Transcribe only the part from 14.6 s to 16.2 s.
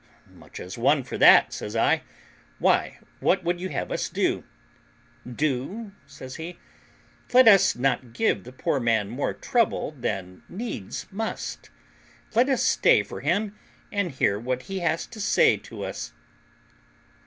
he has to say to us."